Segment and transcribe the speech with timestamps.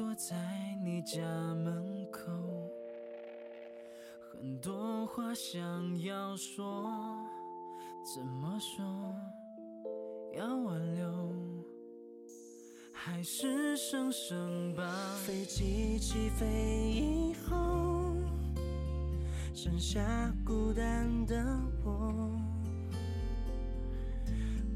[0.00, 0.34] 躲在
[0.82, 1.20] 你家
[1.56, 2.22] 门口，
[4.32, 5.60] 很多话想
[6.00, 6.90] 要说，
[8.02, 8.82] 怎么说？
[10.34, 11.12] 要挽留，
[12.94, 14.90] 还是生生把
[15.26, 18.14] 飞机起飞以后，
[19.52, 20.00] 剩下
[20.46, 21.44] 孤单的
[21.84, 22.40] 我，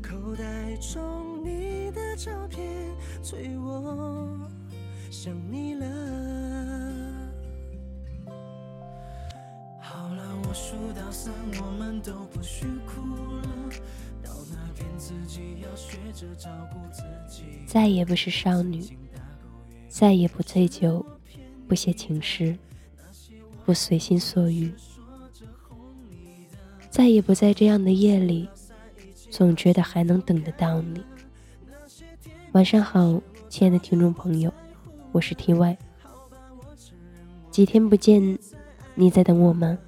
[0.02, 4.38] 口袋中你的照片催我
[5.14, 5.86] 想你了。
[9.80, 11.32] 好了，我数到三，
[11.62, 13.00] 我们都不许哭
[13.36, 13.42] 了。
[14.24, 17.44] 到那边自己要学着照顾自己。
[17.64, 18.84] 再也不是少女，
[19.88, 21.06] 再也不醉酒，
[21.68, 22.58] 不写情诗，
[23.64, 24.72] 不随心所欲，
[26.90, 28.48] 再也不在这样的夜里，
[29.30, 31.00] 总觉得还能等得到你。
[32.50, 34.52] 晚上好，亲爱的听众朋友，
[35.14, 35.78] 我是 T Y。
[37.48, 38.36] 几天不见，
[38.96, 39.78] 你在等我吗？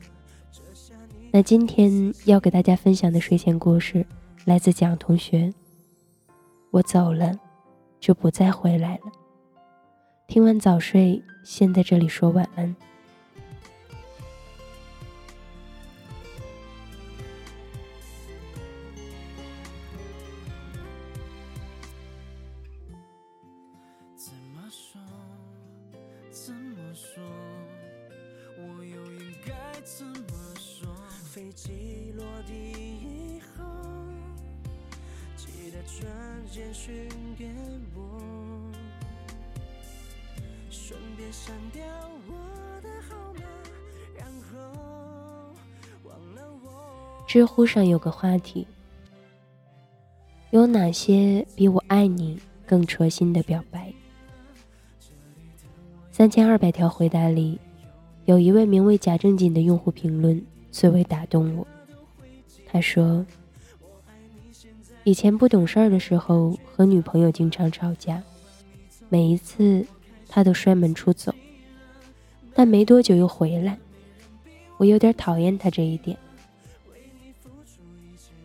[1.32, 4.06] 那今天要给大家分享的睡前故事，
[4.44, 5.52] 来自蒋同学。
[6.70, 7.36] 我走了，
[7.98, 9.10] 就不再回来了。
[10.28, 12.76] 听完早睡，先在这里说晚安。
[41.32, 41.82] 删掉
[42.28, 42.32] 我
[42.80, 43.40] 的号码，
[44.16, 44.56] 然后
[46.04, 47.24] 忘了我。
[47.26, 48.66] 知乎上有个话题：
[50.50, 53.92] 有哪些比我爱你更戳心的表白？
[56.12, 57.58] 三千二百条回答里，
[58.24, 61.66] 有一位名为贾正经的用户评论最为打动我。
[62.66, 63.24] 他说
[65.04, 68.22] ：“以前不懂事儿的时候，和女朋友经常吵架，
[69.08, 69.86] 每一次
[70.28, 71.34] 他都摔门出走，
[72.54, 73.78] 但没多久又回来，
[74.76, 76.16] 我有点讨厌他这一点。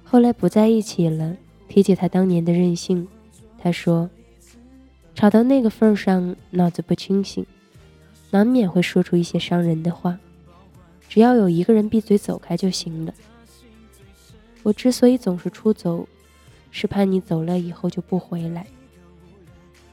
[0.04, 1.38] 后来不在一起了，
[1.68, 3.08] 提起他当年的任性，
[3.58, 4.10] 他说：
[5.16, 7.46] 吵到那个份上，脑子不清醒。”
[8.34, 10.18] 难免会说出一些伤人的话，
[11.10, 13.14] 只要有一个人闭嘴走开就行了。
[14.64, 16.08] 我之所以总是出走，
[16.72, 18.66] 是怕你走了以后就不回来，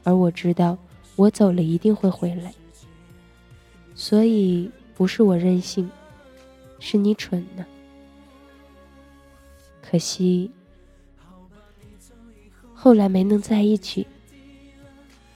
[0.05, 0.77] 而我知道
[1.19, 2.53] 我走了一定会回来，
[3.93, 5.91] 所以不是我任性，
[6.79, 7.65] 是你蠢呢。
[9.81, 10.49] 可惜
[12.73, 14.07] 后来没能在一起，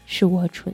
[0.05, 0.73] 是我蠢。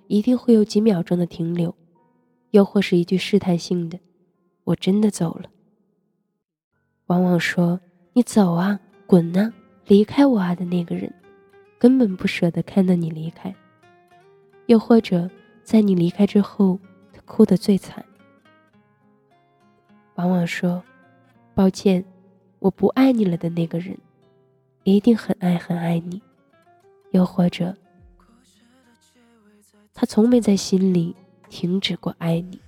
[0.11, 1.73] 一定会有几秒钟的停留，
[2.49, 3.97] 又或是一句试探性的
[4.65, 5.49] “我真的走了”。
[7.07, 7.79] 往往说
[8.11, 8.77] 你走啊，
[9.07, 9.53] 滚啊，
[9.87, 11.09] 离开我啊的那个人，
[11.79, 13.55] 根本不舍得看到你离开，
[14.65, 15.31] 又或者
[15.63, 16.77] 在你离开之后，
[17.13, 18.03] 他哭得最惨。
[20.15, 20.83] 往往说
[21.55, 22.03] 抱歉，
[22.59, 23.97] 我不爱你了的那个人，
[24.83, 26.21] 一定很爱很爱你。
[27.11, 27.73] 又或者，
[29.93, 31.15] 他从没在心里
[31.49, 32.59] 停止过爱你。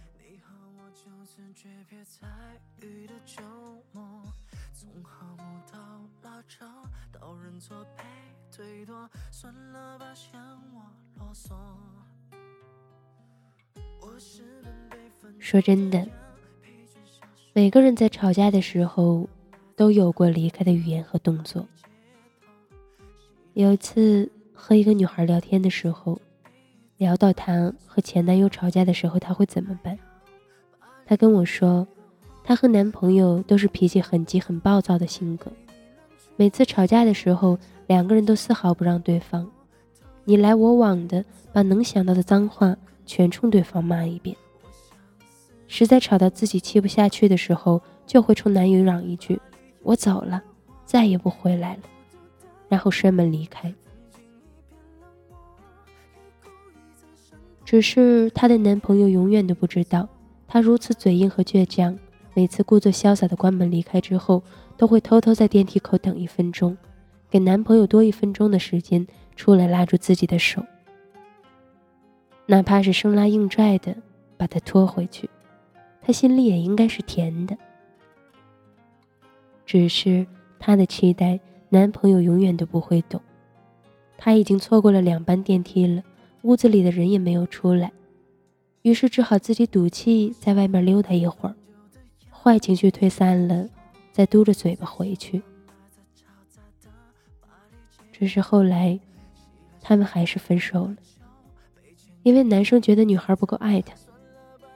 [15.39, 16.07] 说真的，
[17.53, 19.27] 每个人在吵架的时候
[19.75, 21.67] 都有过离开的语言和动作。
[23.53, 26.19] 有一次和一个女孩聊天的时候，
[26.97, 29.97] 聊到她和前男友吵架的时候，她会怎么办？
[31.05, 31.87] 她跟我说，
[32.43, 35.51] 她和男朋友都是脾气很急、很暴躁的性格，
[36.35, 37.57] 每次吵架的时候，
[37.87, 39.49] 两个人都丝毫不让对方，
[40.23, 42.75] 你来我往的把能想到的脏话
[43.05, 44.35] 全冲对方骂一遍。
[45.67, 49.41] 实在吵到自己气不下去的时候，就会冲男友嚷一句
[49.81, 50.41] ：“我走了，
[50.85, 51.81] 再也不回来了。”
[52.69, 53.73] 然后摔门离开。
[57.73, 60.07] 只是她的男朋友永远都不知道，
[60.47, 61.97] 她如此嘴硬和倔强，
[62.35, 64.43] 每次故作潇洒的关门离开之后，
[64.77, 66.77] 都会偷偷在电梯口等一分钟，
[67.31, 70.63] 给男朋友多一分钟的时间出来拉住自己的手，
[72.45, 73.95] 哪怕是生拉硬拽的
[74.37, 75.27] 把他拖回去。
[75.99, 77.57] 他心里也应该是甜的，
[79.65, 80.27] 只是
[80.59, 81.39] 她的期待，
[81.69, 83.19] 男朋友永远都不会懂。
[84.15, 86.03] 他已经错过了两班电梯了，
[86.43, 87.91] 屋子里的人也没有出来，
[88.81, 91.55] 于是只好自己赌气在外面溜达一会儿，
[92.29, 93.67] 坏情绪退散了，
[94.11, 95.41] 再嘟着嘴巴回去。
[98.11, 98.99] 只是后来，
[99.81, 100.97] 他们还是分手了，
[102.23, 103.95] 因为男生觉得女孩不够爱他，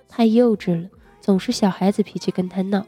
[0.07, 0.89] 太幼稚了。
[1.19, 2.87] 总是小孩子脾气跟他闹。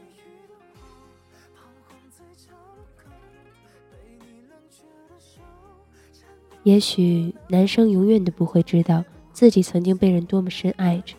[6.62, 11.14] 也许男生永远都不会知道自己曾经被人多么深爱着。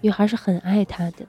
[0.00, 1.26] 女孩是很爱他的，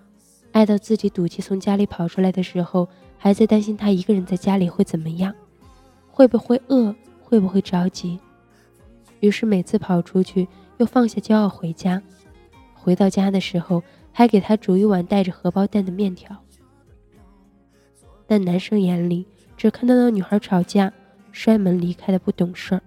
[0.52, 2.88] 爱到自己赌气从家里跑出来的时候，
[3.18, 5.34] 还在担心他一个人在家里会怎么样，
[6.10, 8.20] 会不会饿，会不会着急。
[9.20, 12.02] 于是每次跑出去，又放下骄傲回家。
[12.74, 13.82] 回到家的时候。
[14.14, 16.36] 还给他煮一碗带着荷包蛋的面条，
[18.28, 19.26] 但男生眼里
[19.56, 20.92] 只看到那女孩吵架、
[21.32, 22.82] 摔门离开的不懂事儿，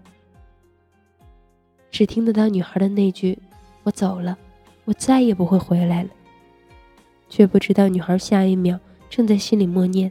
[1.94, 3.38] 只听得到女孩的那句
[3.84, 4.36] “我走了，
[4.84, 6.08] 我再也不会回来了”，
[7.30, 8.76] 却不知道女孩下一秒
[9.08, 10.10] 正在心里默念：“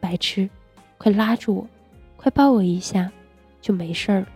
[0.00, 0.48] 白痴，
[0.96, 1.66] 快拉住我，
[2.16, 3.12] 快抱我一下，
[3.60, 4.26] 就没事了。”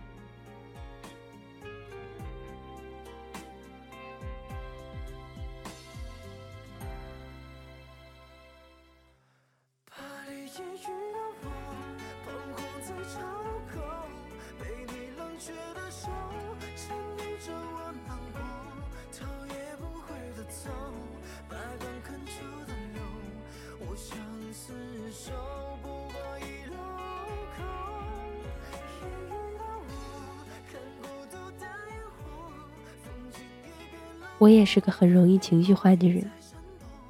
[34.39, 36.29] 我也是个很容易情绪化的人，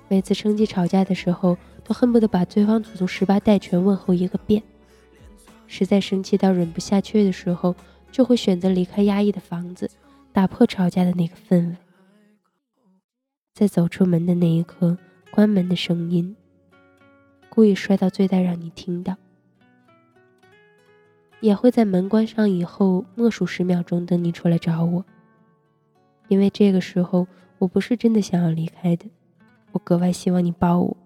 [0.08, 4.64] 每次生气吵架的时候，都恨不得把对方祖宗十八代全问候一个遍。
[5.68, 7.76] 实在生气到忍不下去的时候，
[8.12, 9.92] 就会选择离开压抑的房子，
[10.32, 11.76] 打破吵架的那个氛围。
[13.54, 14.98] 在走出门的那一刻，
[15.30, 16.38] 关门的声音，
[17.50, 19.18] 故意摔到最大让你听到。
[21.42, 25.06] 也会在门关上以后，默数十秒钟等你出来找我。
[26.28, 27.28] 因为这个时候，
[27.58, 29.06] 我不是真的想要离开的，
[29.72, 30.98] 我格外希望你抱我，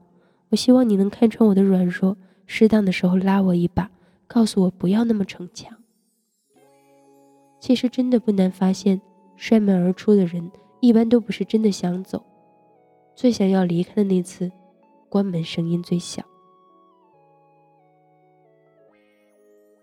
[0.49, 3.89] 我希望你能看穿我的软弱，适当的时候拉我一把，
[4.27, 5.77] 告诉我不要那么逞强。
[7.59, 8.99] 其实真的不难发现，
[9.35, 12.23] 摔门而出的人一般都不是真的想走，
[13.15, 14.51] 最想要离开的那次，
[15.09, 16.23] 关门声音最小。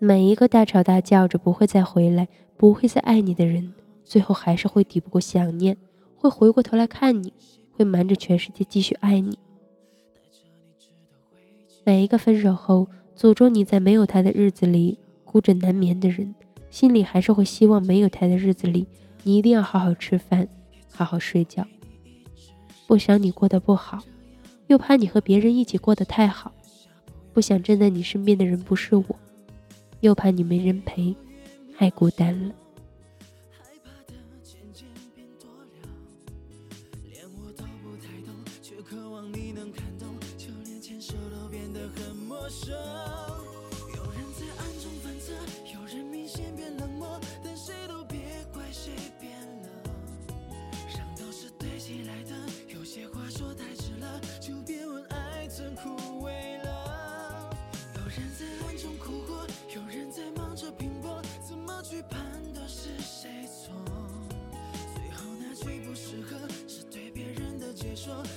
[0.00, 3.72] 每一个大吵大叫着不会再回来，不会再爱你的人。
[4.08, 5.76] 最后还是会抵不过想念，
[6.16, 7.30] 会回过头来看你，
[7.72, 9.38] 会瞒着全世界继续爱你。
[11.84, 16.34] 每一个分手后诅咒你在没有他的日子里孤枕难眠的人，
[16.70, 18.86] 心里还是会希望没有他的日子里
[19.24, 20.48] 你一定要好好吃饭，
[20.90, 21.66] 好好睡觉。
[22.86, 24.02] 不想你过得不好，
[24.68, 26.50] 又怕你和别人一起过得太好。
[27.34, 29.04] 不想站在你身边的人不是我，
[30.00, 31.14] 又怕你没人陪，
[31.76, 32.54] 太孤单了。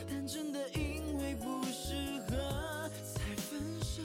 [0.09, 1.93] 但真的因为不适
[2.27, 2.37] 合
[3.03, 4.01] 才分手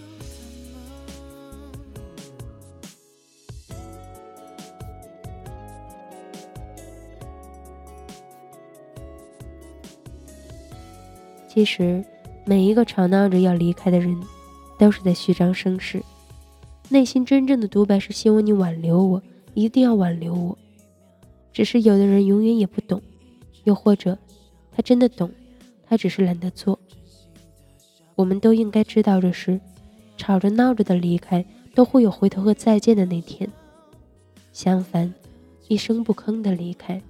[11.48, 12.04] 其实，
[12.44, 14.14] 每一个吵闹着要离开的人，
[14.78, 16.02] 都是在虚张声势，
[16.90, 19.22] 内心真正的独白是希望你挽留我，
[19.54, 20.58] 一定要挽留我。
[21.52, 23.00] 只是有的人永远也不懂，
[23.64, 24.18] 又或者
[24.70, 25.30] 他真的懂，
[25.88, 26.78] 他只是懒得做。
[28.14, 29.60] 我们都应该知道这事，
[30.16, 33.50] 吵着闹着的离开都会有回头和再见的那天。
[34.52, 35.12] 相反，
[35.68, 37.00] 一声不吭的离开，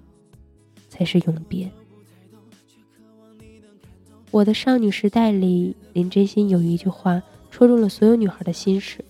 [0.89, 1.71] 才是永别。
[4.33, 9.03] 我的少女时代里，林真心有一句话戳中了所有女孩的心事。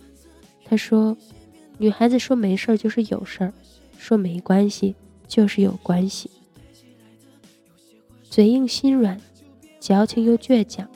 [0.65, 1.17] 她说
[1.79, 3.53] ：“女孩子说没事儿就是有事儿，
[3.97, 4.95] 说没关系
[5.27, 6.31] 就是有关系。
[8.29, 9.19] 嘴硬心软，
[9.81, 10.89] 矫情又倔强，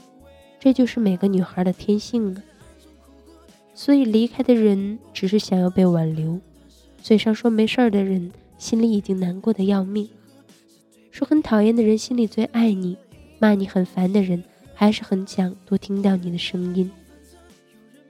[0.58, 2.42] 这就是每个女孩的天性啊。
[3.75, 6.40] 所以离开的人只是想要被挽留，
[7.02, 10.08] 嘴上说没事儿的人，心里已经难过的要命。
[11.10, 12.96] 说很讨厌的人，心里最爱你。”
[13.42, 14.44] 骂你很烦的人，
[14.75, 16.90] 还是很想多听到你的声音。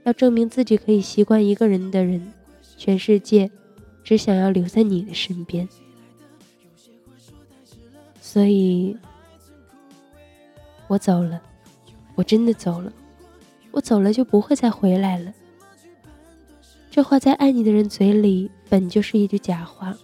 [0.03, 2.33] 要证明自己可以习惯一个人的人，
[2.77, 3.49] 全世界
[4.03, 5.69] 只想要留在你的身边。
[8.21, 8.97] 所以，
[10.91, 11.41] 我走了，
[12.17, 12.93] 我真的走了，
[13.71, 15.33] 我走了就不会再回来了。
[16.91, 19.97] 这话在爱你的人嘴里本就是一句假话。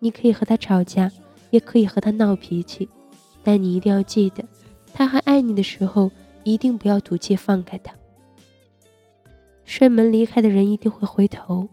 [0.00, 1.12] 你可以和他吵架，
[1.50, 2.88] 也可以和他闹脾气。
[3.44, 4.42] 但你一定要记得，
[4.92, 6.10] 他还爱你的时候，
[6.42, 7.94] 一定不要赌气放开他。
[9.64, 11.68] 摔门离开的人一定会回头，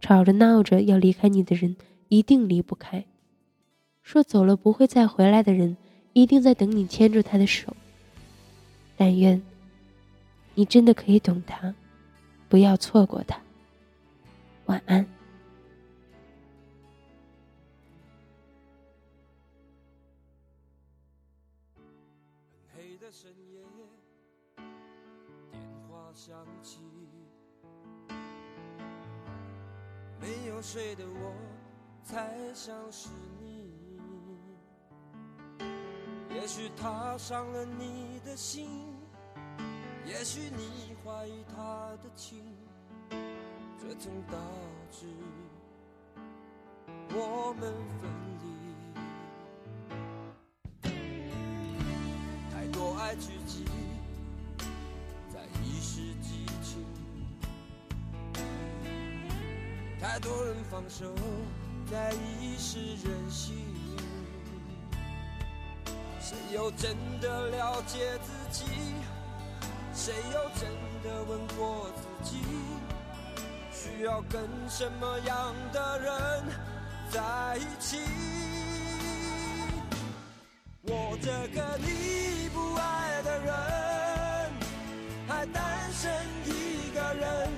[0.00, 3.04] 吵着闹着要离开你的人一定离不开。
[4.00, 5.76] 说走了不会再回来的人，
[6.12, 7.76] 一定在等你牵住他的手。
[8.96, 9.40] 但愿
[10.54, 11.74] 你真的可以懂他，
[12.48, 13.40] 不要错过他。
[14.66, 15.06] 晚安。
[23.12, 23.60] 深夜，
[25.50, 26.78] 电话响起，
[30.20, 31.34] 没有睡的我，
[32.04, 33.08] 猜想是
[33.40, 33.59] 你。
[36.60, 38.68] 许他伤了你的心，
[40.04, 42.44] 也许你怀疑他的情，
[43.78, 44.36] 这曾导
[44.92, 45.06] 致
[47.14, 48.10] 我们分
[48.42, 48.44] 离。
[52.52, 52.94] 太多。
[52.98, 53.64] 爱聚集
[55.32, 56.84] 在一时激情，
[59.98, 61.10] 太多人放手
[61.90, 63.69] 在一时任性。
[66.30, 68.64] 谁又真的了解自己？
[69.92, 70.70] 谁又真
[71.02, 72.40] 的问过自己？
[73.72, 76.44] 需要跟什么样的人
[77.10, 77.98] 在一起？
[80.82, 84.52] 我这个你不爱的人，
[85.26, 86.12] 还单身
[86.46, 87.50] 一个人，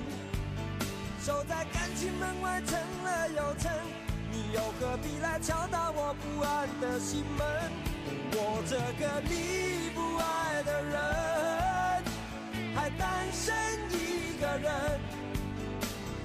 [1.21, 3.71] 守在感情门外撑了又撑，
[4.31, 7.92] 你又何必来敲打我不安的心门？
[8.35, 10.93] 我这个你不爱的人，
[12.75, 13.53] 还单身
[13.91, 14.99] 一个人，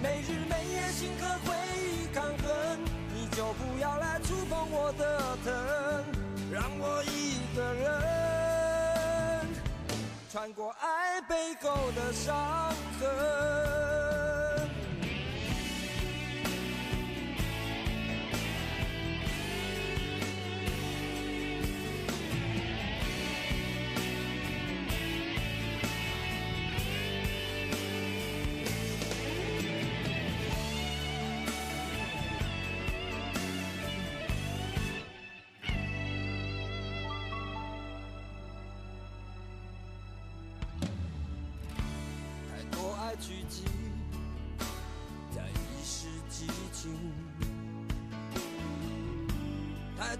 [0.02, 2.46] 没日没夜心和回忆抗衡，
[3.14, 5.52] 你就不要来触碰我的疼。
[6.50, 9.46] 让我一个人
[10.32, 14.27] 穿过爱背后的伤痕。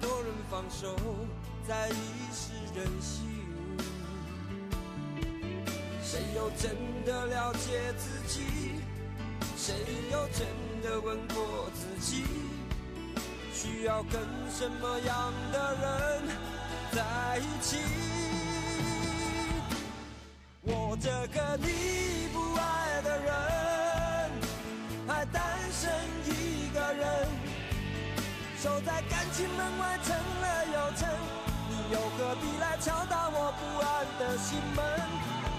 [0.00, 0.96] 多人放手
[1.66, 1.92] 在一
[2.32, 3.26] 时任性。
[6.02, 8.42] 谁又真的了解自己？
[9.56, 9.74] 谁
[10.10, 10.46] 又真
[10.82, 12.24] 的问过自己？
[13.52, 16.22] 需要跟什么样的人
[16.92, 17.76] 在一起？
[20.62, 22.17] 我这个你
[28.60, 31.08] 守在感情门外撑了又撑，
[31.70, 34.82] 你又何必来敲打我不安的心门？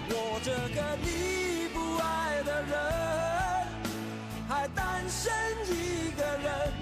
[0.09, 2.75] 我这个你不爱的人，
[4.49, 5.31] 还单身
[5.65, 6.73] 一个人，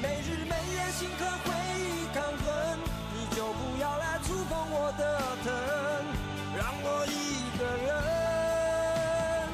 [0.00, 2.80] 没日没夜心和回忆抗衡，
[3.12, 5.52] 你就不要来触碰我的疼。
[6.56, 9.52] 让我一个人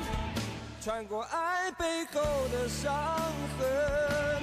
[0.80, 2.22] 穿过爱背后
[2.52, 2.94] 的伤
[3.58, 4.41] 痕。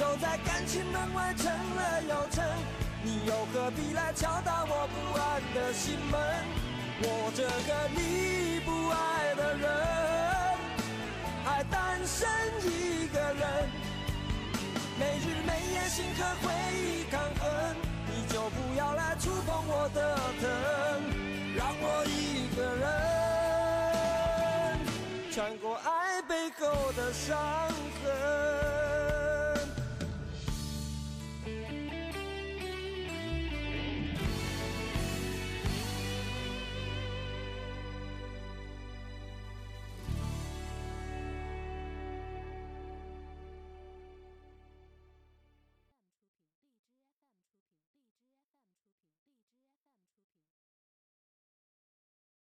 [0.00, 2.42] 守在感情门外，成了又成，
[3.02, 6.18] 你又何必来敲打我不安的心门？
[7.02, 9.68] 我这个你不爱的人，
[11.44, 12.26] 还单身
[12.64, 13.68] 一个人，
[14.98, 17.76] 没日没夜心和回忆抗衡，
[18.06, 20.48] 你就不要来触碰我的疼，
[21.54, 22.88] 让我一个人
[25.30, 27.36] 穿过爱背后的伤
[28.02, 28.69] 痕。